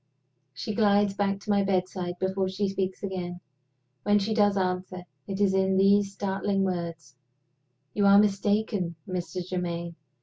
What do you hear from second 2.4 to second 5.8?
she speaks again. When she does answer, it is in